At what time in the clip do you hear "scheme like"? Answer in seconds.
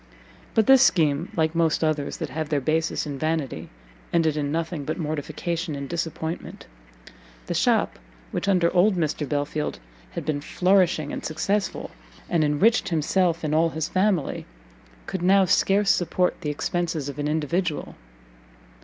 0.81-1.53